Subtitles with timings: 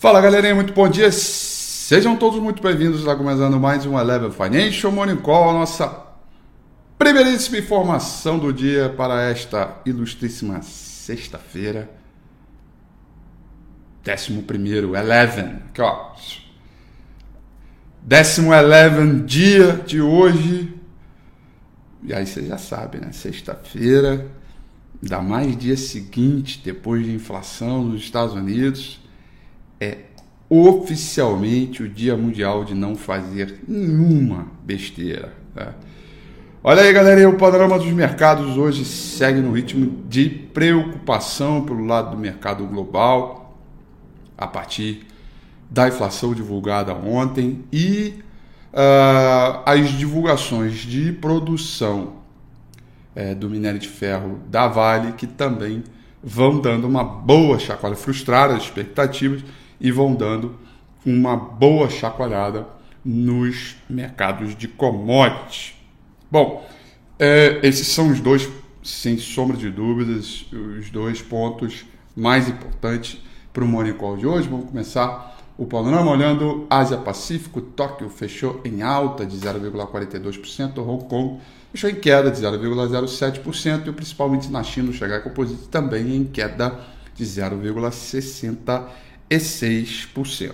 [0.00, 1.12] Fala galerinha, muito bom dia.
[1.12, 3.00] Sejam todos muito bem-vindos.
[3.00, 6.06] Está começando mais um Eleven Financial Morning Call, a nossa
[6.96, 11.90] primeiríssima informação do dia para esta ilustríssima sexta-feira.
[14.02, 15.58] Décimo primeiro, Eleven.
[15.68, 16.14] Aqui, ó.
[18.00, 20.80] Décimo Eleven dia de hoje.
[22.02, 23.12] E aí você já sabe, né?
[23.12, 24.26] Sexta-feira,
[25.02, 28.99] ainda mais dia seguinte, depois de inflação nos Estados Unidos
[29.80, 29.98] é
[30.48, 35.32] oficialmente o Dia Mundial de não fazer nenhuma besteira.
[35.54, 35.74] Tá?
[36.62, 42.10] Olha aí, galera, o panorama dos mercados hoje segue no ritmo de preocupação pelo lado
[42.10, 43.56] do mercado global,
[44.36, 45.06] a partir
[45.70, 48.14] da inflação divulgada ontem e
[48.72, 52.14] uh, as divulgações de produção
[53.14, 55.84] é, do minério de ferro da Vale, que também
[56.22, 59.42] vão dando uma boa chacoalha, frustradas as expectativas
[59.80, 60.56] e vão dando
[61.04, 62.66] uma boa chacoalhada
[63.04, 65.74] nos mercados de commodities.
[66.30, 66.68] Bom,
[67.18, 68.48] é, esses são os dois,
[68.82, 73.18] sem sombra de dúvidas, os dois pontos mais importantes
[73.52, 74.48] para o Morning Call de hoje.
[74.48, 77.60] Vamos começar o panorama olhando Ásia-Pacífico.
[77.60, 81.40] Tóquio fechou em alta de 0,42%, Hong Kong
[81.72, 86.80] fechou em queda de 0,07% e principalmente na China o Shanghai Composite também em queda
[87.14, 88.82] de 0,60%
[89.30, 90.52] e 6%.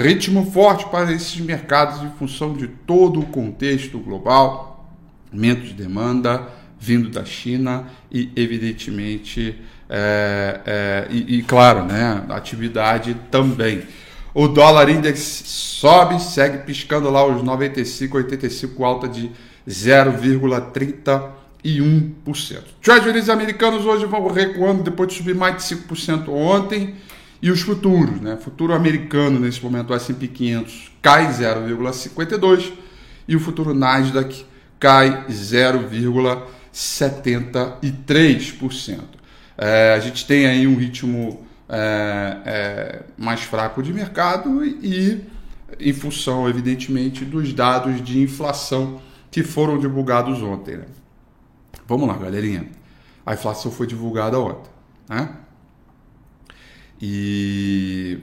[0.00, 4.88] Ritmo forte para esses mercados em função de todo o contexto global,
[5.30, 6.48] aumento de demanda,
[6.82, 9.54] vindo da China e, evidentemente,
[9.88, 13.84] é, é, e, e, claro, né, atividade também.
[14.34, 19.30] O dólar index sobe, segue piscando lá os 95, 85, alta de
[19.68, 22.62] 0,31%.
[22.82, 26.96] Treasuries americanos hoje vão recuando depois de subir mais de 5% ontem.
[27.40, 28.36] E os futuros, né?
[28.36, 32.72] Futuro americano nesse momento, o S&P 500 cai 0,52
[33.26, 34.46] e o futuro Nasdaq
[34.78, 36.61] cai 0,52.
[36.72, 39.00] 73%.
[39.56, 45.24] É, a gente tem aí um ritmo é, é, mais fraco de mercado e,
[45.78, 50.78] em função, evidentemente, dos dados de inflação que foram divulgados ontem.
[50.78, 50.86] Né?
[51.86, 52.66] Vamos lá, galerinha.
[53.24, 54.70] A inflação foi divulgada ontem.
[55.08, 55.28] Né?
[57.00, 58.18] E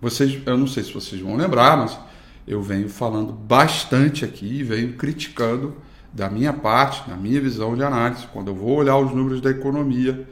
[0.00, 1.98] vocês, eu não sei se vocês vão lembrar, mas
[2.46, 5.76] eu venho falando bastante aqui, venho criticando
[6.12, 9.50] da minha parte, na minha visão de análise, quando eu vou olhar os números da
[9.50, 10.28] economia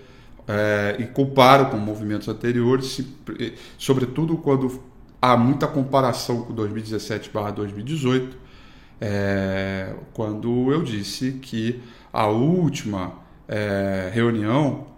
[0.47, 3.17] é, e comparo com movimentos anteriores, se,
[3.79, 4.81] sobretudo quando
[5.23, 8.29] há muita comparação com 2017/2018,
[9.01, 11.81] é, quando eu disse que
[12.13, 13.15] a última
[13.49, 14.91] é, reunião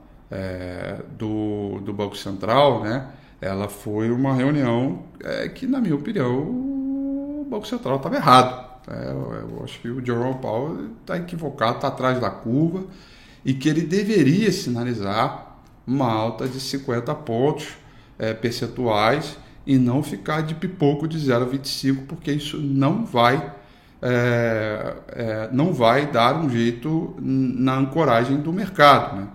[1.19, 3.07] do, do Banco Central, né,
[3.39, 5.03] ela foi uma reunião
[5.55, 8.72] que, na minha opinião, o Banco Central estava errado.
[8.89, 12.85] É, eu acho que o Jerome Powell está equivocado, está atrás da curva
[13.45, 15.57] e que ele deveria sinalizar
[15.87, 17.69] uma alta de 50 pontos
[18.19, 19.37] é, percentuais
[19.67, 23.53] e não ficar de pipoco de 0,25, porque isso não vai
[24.05, 29.17] é, é, não vai dar um jeito na ancoragem do mercado.
[29.17, 29.29] Né?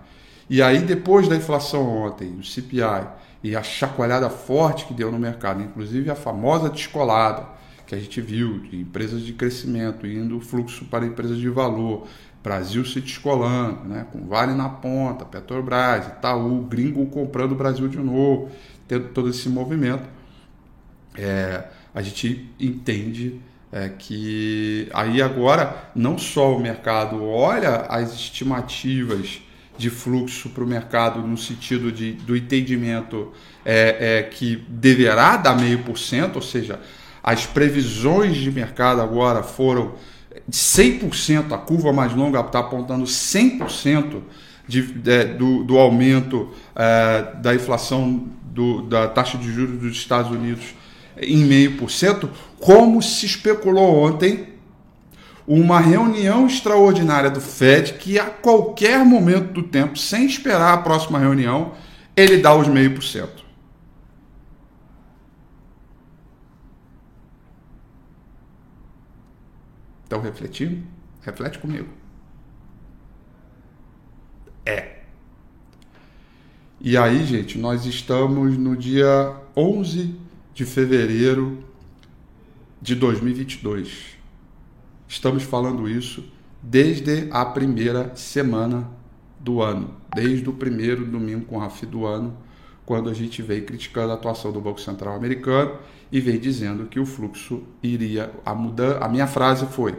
[0.50, 3.06] E aí, depois da inflação ontem, o CPI
[3.42, 7.46] e a chacoalhada forte que deu no mercado, inclusive a famosa descolada
[7.88, 12.06] que a gente viu de empresas de crescimento indo fluxo para empresas de valor,
[12.42, 14.06] Brasil se descolando, né?
[14.12, 18.50] com Vale na ponta, Petrobras, Itaú, gringo comprando o Brasil de novo,
[18.86, 20.06] tendo todo esse movimento,
[21.16, 21.64] é,
[21.94, 23.40] a gente entende
[23.70, 29.42] é que aí agora não só o mercado olha as estimativas
[29.76, 33.30] de fluxo para o mercado no sentido de, do entendimento
[33.64, 36.80] é, é, que deverá dar meio por cento, ou seja,
[37.28, 39.92] as previsões de mercado agora foram
[40.48, 44.22] de 100%, a curva mais longa está apontando 100%
[44.66, 50.30] de, de, do, do aumento é, da inflação do, da taxa de juros dos Estados
[50.30, 50.74] Unidos
[51.20, 54.54] em meio por cento, como se especulou ontem,
[55.46, 61.18] uma reunião extraordinária do Fed que a qualquer momento do tempo, sem esperar a próxima
[61.18, 61.72] reunião,
[62.16, 63.47] ele dá os meio por cento.
[70.08, 70.82] Estão refletindo?
[71.20, 71.86] Reflete comigo.
[74.64, 75.00] É.
[76.80, 80.18] E aí, gente, nós estamos no dia 11
[80.54, 81.62] de fevereiro
[82.80, 84.16] de 2022.
[85.06, 86.24] Estamos falando isso
[86.62, 88.88] desde a primeira semana
[89.38, 92.34] do ano, desde o primeiro domingo com a FI do ano,
[92.88, 95.78] quando a gente veio criticando a atuação do Banco Central americano
[96.10, 99.02] e veio dizendo que o fluxo iria a mudar.
[99.02, 99.94] A minha frase foi: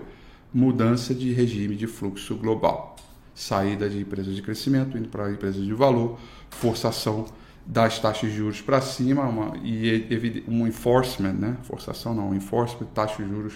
[0.51, 2.95] mudança de regime de fluxo global,
[3.35, 6.17] saída de empresas de crescimento indo para empresas de valor,
[6.49, 7.25] forçação
[7.63, 11.57] das taxas de juros para cima uma, e um enforcement, né?
[11.61, 13.53] forçação não, um enforcement, taxas de juros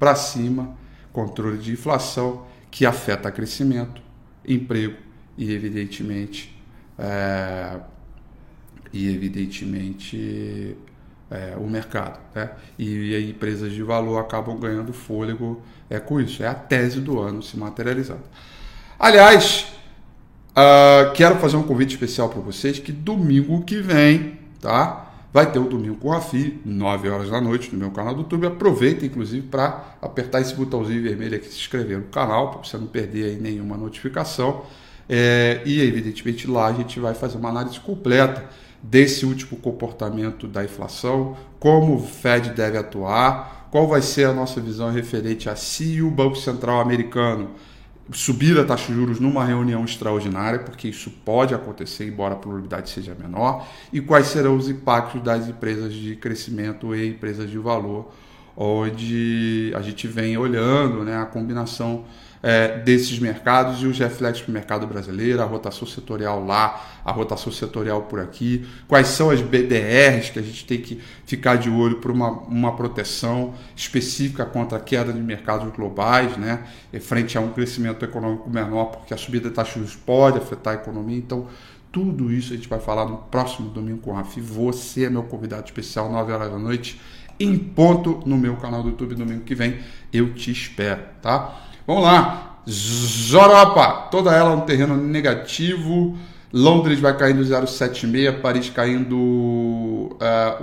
[0.00, 0.76] para cima,
[1.12, 4.02] controle de inflação que afeta crescimento,
[4.44, 4.96] emprego
[5.38, 6.60] e evidentemente
[6.98, 7.78] é,
[8.94, 10.76] e evidentemente
[11.30, 12.52] é, o mercado, né?
[12.78, 15.60] E, e empresas de valor acabam ganhando fôlego
[15.90, 16.42] é com isso.
[16.42, 18.22] É a tese do ano se materializando.
[18.98, 19.74] Aliás,
[20.54, 25.04] Uh, quero fazer um convite especial para vocês que domingo que vem, tá?
[25.32, 28.20] Vai ter o Domingo com a FI, 9 horas da noite, no meu canal do
[28.20, 28.46] YouTube.
[28.46, 32.86] Aproveita, inclusive, para apertar esse botãozinho vermelho aqui, se inscrever no canal, para você não
[32.86, 34.62] perder aí nenhuma notificação.
[35.08, 38.48] É, e, evidentemente, lá a gente vai fazer uma análise completa
[38.84, 44.60] desse último comportamento da inflação, como o Fed deve atuar, qual vai ser a nossa
[44.60, 47.50] visão referente a se o Banco Central americano
[48.12, 52.90] subir a taxa de juros numa reunião extraordinária, porque isso pode acontecer, embora a probabilidade
[52.90, 58.12] seja menor, e quais serão os impactos das empresas de crescimento e empresas de valor,
[58.54, 62.04] onde a gente vem olhando né, a combinação
[62.46, 67.10] é, desses mercados e os reflexos para o mercado brasileiro, a rotação setorial lá, a
[67.10, 71.70] rotação setorial por aqui, quais são as BDRs que a gente tem que ficar de
[71.70, 76.64] olho por uma, uma proteção específica contra a queda de mercados globais, né,
[77.00, 81.16] frente a um crescimento econômico menor, porque a subida de taxas pode afetar a economia.
[81.16, 81.46] Então,
[81.90, 84.42] tudo isso a gente vai falar no próximo domingo com o Rafi.
[84.42, 87.00] Você é meu convidado especial, 9 horas da noite,
[87.40, 89.78] em ponto no meu canal do YouTube domingo que vem.
[90.12, 91.72] Eu te espero, tá?
[91.86, 92.58] Vamos lá.
[92.68, 96.18] Zoropa, toda ela um terreno negativo.
[96.52, 100.58] Londres vai caindo 0,76, Paris caindo uh, eh,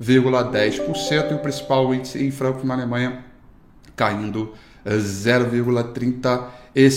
[0.00, 3.24] 1,10% e o principal índice em Frankfurt, na Alemanha,
[3.94, 4.52] caindo
[4.84, 6.88] 0,37%, eh,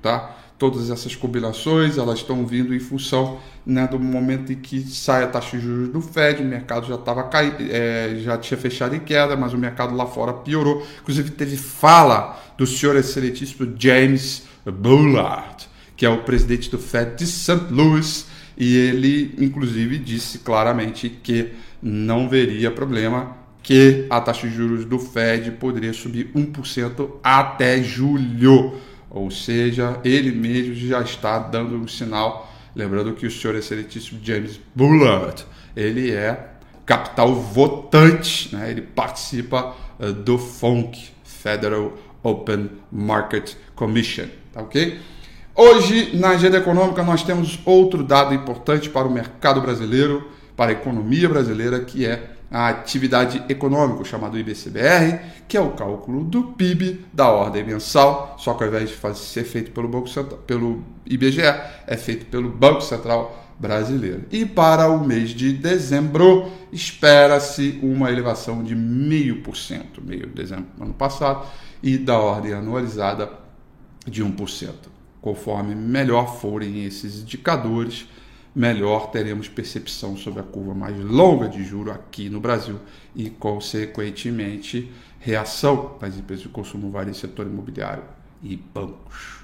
[0.00, 0.37] tá?
[0.58, 5.28] Todas essas combinações, elas estão vindo em função né, do momento em que sai a
[5.28, 7.30] taxa de juros do Fed, o mercado já estava
[7.70, 10.84] é, já tinha fechado em queda, mas o mercado lá fora piorou.
[11.00, 17.26] Inclusive teve fala do senhor excelentíssimo James Bullard, que é o presidente do Fed de
[17.26, 17.66] St.
[17.70, 24.84] Louis, e ele inclusive disse claramente que não veria problema que a taxa de juros
[24.86, 28.74] do Fed poderia subir 1% até julho.
[29.10, 32.48] Ou seja, ele mesmo já está dando um sinal
[32.78, 36.50] Lembrando que o senhor excelentíssimo James Bullard, ele é
[36.86, 38.70] capital votante, né?
[38.70, 44.96] ele participa uh, do FONC, Federal Open Market Commission, tá ok?
[45.56, 50.74] Hoje, na agenda econômica, nós temos outro dado importante para o mercado brasileiro, para a
[50.74, 57.04] economia brasileira, que é a atividade econômica, chamado IBCBR, que é o cálculo do PIB
[57.12, 60.82] da ordem mensal, só que ao invés de fazer, ser feito pelo, Banco Central, pelo
[61.06, 61.42] IBGE,
[61.86, 64.24] é feito pelo Banco Central brasileira.
[64.30, 70.84] E para o mês de dezembro, espera-se uma elevação de 0,5%, meio de dezembro do
[70.84, 71.46] ano passado,
[71.82, 73.30] e da ordem anualizada
[74.06, 74.70] de 1%.
[75.20, 78.06] Conforme melhor forem esses indicadores,
[78.58, 82.80] melhor teremos percepção sobre a curva mais longa de juro aqui no Brasil
[83.14, 88.02] e, consequentemente, reação das empresas de consumo varejo, setor imobiliário
[88.42, 89.38] e bancos.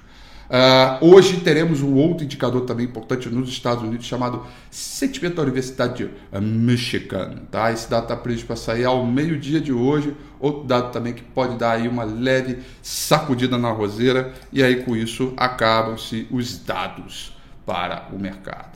[0.45, 6.09] Uh, hoje teremos um outro indicador também importante nos Estados Unidos chamado Sentimento da Universidade
[6.31, 7.43] de Michigan.
[7.49, 7.71] Tá?
[7.71, 10.13] Esse dado está previsto para sair ao meio-dia de hoje.
[10.41, 14.93] Outro dado também que pode dar aí uma leve sacudida na roseira e aí com
[14.93, 18.75] isso acabam-se os dados para o mercado.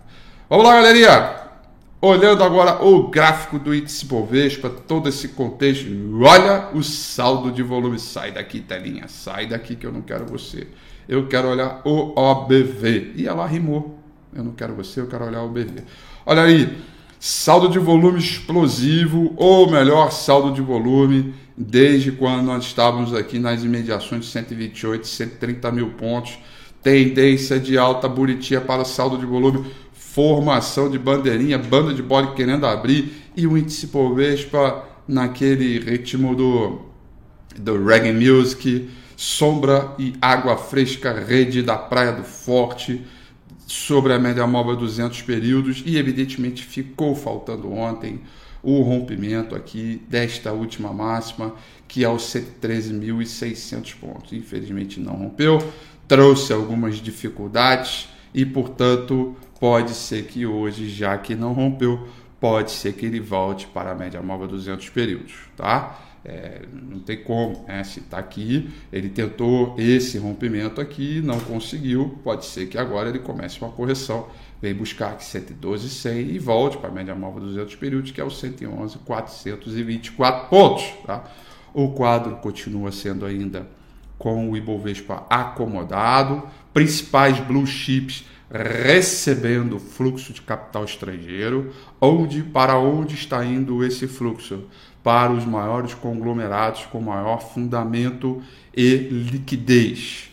[0.50, 1.36] Vamos lá, galerinha!
[2.01, 5.86] Olhando agora o gráfico do índice Bovespa, todo esse contexto,
[6.24, 8.00] olha o saldo de volume.
[8.00, 10.65] Sai daqui, telinha, sai daqui que eu não quero você.
[11.08, 13.12] Eu quero olhar o OBV.
[13.15, 14.00] E ela rimou.
[14.34, 15.84] Eu não quero você, eu quero olhar o OBV.
[16.25, 16.79] Olha aí,
[17.20, 23.63] saldo de volume explosivo, ou melhor, saldo de volume, desde quando nós estávamos aqui nas
[23.63, 26.39] imediações de 128, 130 mil pontos.
[26.82, 29.65] Tendência de alta bonitinha para o saldo de volume
[30.13, 36.81] formação de bandeirinha, banda de bola querendo abrir e o índice Bovespa naquele ritmo do,
[37.55, 43.05] do reggae music, sombra e água fresca, rede da Praia do Forte,
[43.67, 48.21] sobre a média móvel 200 períodos e evidentemente ficou faltando ontem
[48.63, 51.53] o rompimento aqui desta última máxima,
[51.87, 54.33] que é os 113.600 pontos.
[54.33, 55.59] Infelizmente não rompeu,
[56.07, 62.07] trouxe algumas dificuldades e, portanto, pode ser que hoje, já que não rompeu,
[62.39, 65.99] pode ser que ele volte para a média móvel 200 períodos, tá?
[66.23, 67.83] É, não tem como, né?
[67.83, 73.19] Se está aqui, ele tentou esse rompimento aqui, não conseguiu, pode ser que agora ele
[73.19, 74.27] comece uma correção,
[74.61, 78.29] vem buscar aqui 112,100 e volte para a média móvel 200 períodos, que é o
[78.29, 81.23] 111,424 pontos, tá?
[81.73, 83.67] O quadro continua sendo ainda
[84.17, 93.15] com o Ibovespa acomodado, principais blue chips recebendo fluxo de capital estrangeiro, onde para onde
[93.15, 94.63] está indo esse fluxo?
[95.03, 98.41] Para os maiores conglomerados com maior fundamento
[98.75, 100.29] e liquidez.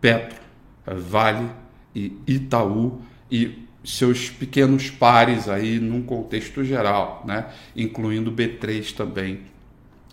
[0.00, 0.40] Petro,
[0.86, 1.50] Vale
[1.94, 7.46] e Itaú e seus pequenos pares aí num contexto geral, né?
[7.74, 9.42] incluindo B3 também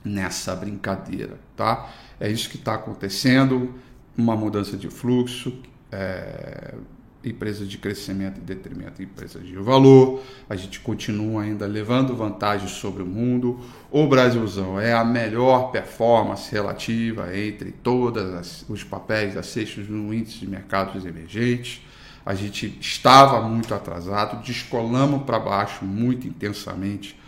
[0.04, 1.90] nessa brincadeira, tá?
[2.20, 3.74] É isso que está acontecendo,
[4.18, 5.60] uma mudança de fluxo,
[5.92, 6.76] é,
[7.24, 10.22] empresas de crescimento em detrimento de empresas de valor.
[10.50, 13.60] A gente continua ainda levando vantagem sobre o mundo.
[13.90, 20.48] O Brasilzão é a melhor performance relativa entre todos os papéis acessos no índice de
[20.48, 21.82] mercados emergentes.
[22.26, 27.20] A gente estava muito atrasado, descolamos para baixo muito intensamente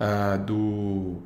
[0.00, 1.18] uh, do,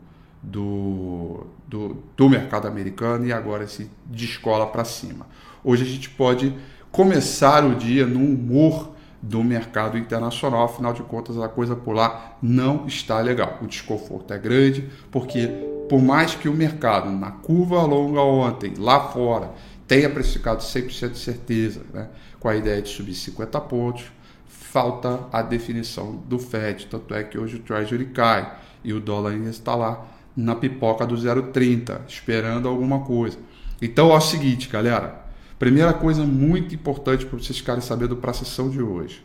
[0.42, 5.26] do, do, do mercado americano e agora se descola para cima.
[5.62, 6.54] Hoje a gente pode
[6.94, 12.36] começar o dia no humor do mercado internacional, afinal de contas a coisa por lá
[12.40, 13.58] não está legal.
[13.60, 15.48] O desconforto é grande, porque
[15.88, 19.50] por mais que o mercado na curva longa ontem, lá fora,
[19.88, 24.04] tenha precificado 100% de certeza, né, com a ideia de subir 50 pontos,
[24.46, 29.32] falta a definição do Fed, tanto é que hoje o Treasury cai e o dólar
[29.32, 33.36] ainda está lá na pipoca do 0,30, esperando alguma coisa.
[33.82, 35.23] Então é o seguinte, galera,
[35.58, 39.24] Primeira coisa muito importante para vocês ficarem sabendo para a sessão de hoje.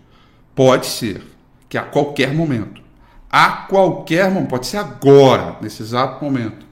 [0.53, 1.23] Pode ser
[1.67, 2.81] que a qualquer momento,
[3.29, 6.65] a qualquer momento, pode ser agora, nesse exato momento,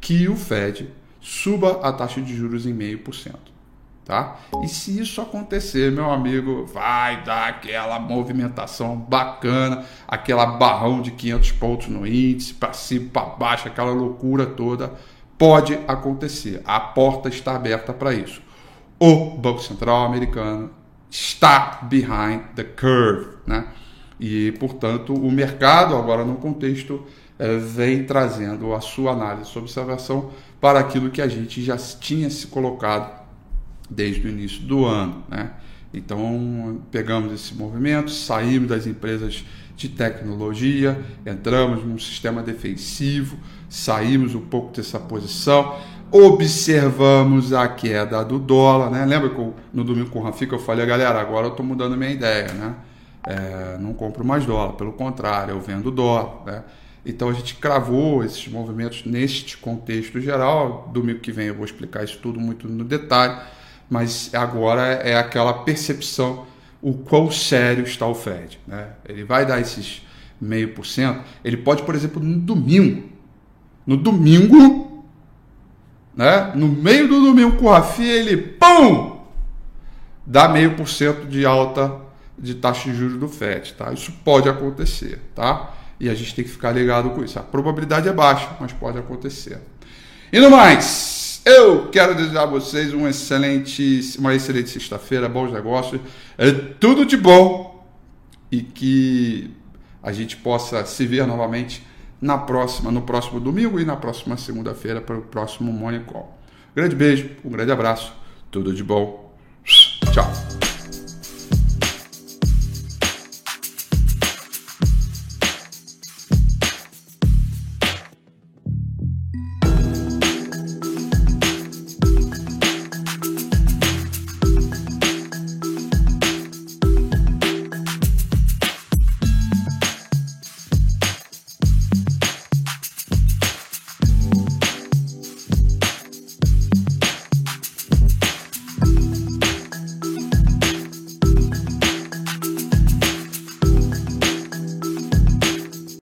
[0.00, 3.52] que o Fed suba a taxa de juros em meio por cento.
[4.04, 4.36] Tá?
[4.62, 11.52] E se isso acontecer, meu amigo, vai dar aquela movimentação bacana, aquela barrão de 500
[11.52, 14.92] pontos no índice, para cima, para baixo, aquela loucura toda.
[15.38, 16.60] Pode acontecer.
[16.66, 18.42] A porta está aberta para isso
[19.06, 20.70] o Banco Central americano
[21.10, 23.66] está behind the curve, né?
[24.18, 27.04] E, portanto, o mercado, agora no contexto,
[27.38, 32.30] é, vem trazendo a sua análise, sua observação para aquilo que a gente já tinha
[32.30, 33.22] se colocado
[33.90, 35.50] desde o início do ano, né?
[35.92, 39.44] Então, pegamos esse movimento, saímos das empresas
[39.76, 43.36] de tecnologia, entramos num sistema defensivo,
[43.68, 45.78] saímos um pouco dessa posição
[46.16, 49.04] observamos a queda do dólar, né?
[49.04, 51.96] Lembra que eu, no domingo com o Rafika eu falei, galera, agora eu estou mudando
[51.96, 52.74] minha ideia, né?
[53.26, 56.62] É, não compro mais dólar, pelo contrário, eu vendo dólar, né?
[57.04, 60.88] Então a gente cravou esses movimentos neste contexto geral.
[60.92, 63.36] Domingo que vem eu vou explicar isso tudo muito no detalhe,
[63.90, 66.46] mas agora é aquela percepção
[66.80, 68.60] o quão sério está o Fed.
[68.68, 68.86] Né?
[69.04, 70.00] Ele vai dar esses
[70.40, 71.24] meio por cento.
[71.44, 73.08] Ele pode, por exemplo, no domingo.
[73.84, 74.93] No domingo,
[76.16, 76.52] né?
[76.54, 79.20] no meio do domingo com o Rafi, ele pum!
[80.26, 82.00] Dá meio por cento de alta
[82.38, 83.74] de taxa de juros do FED.
[83.74, 83.92] Tá?
[83.92, 85.20] Isso pode acontecer.
[85.34, 85.74] Tá?
[86.00, 87.38] E a gente tem que ficar ligado com isso.
[87.38, 89.60] A probabilidade é baixa, mas pode acontecer.
[90.32, 96.00] E no mais, eu quero desejar a vocês um excelente, uma excelente sexta-feira, bons negócios,
[96.38, 97.86] é tudo de bom
[98.50, 99.50] e que
[100.02, 101.86] a gente possa se ver novamente
[102.24, 106.38] na próxima, no próximo domingo e na próxima segunda-feira para o próximo Morning Call.
[106.74, 108.14] grande beijo, um grande abraço,
[108.50, 109.30] tudo de bom.
[109.62, 110.63] Tchau.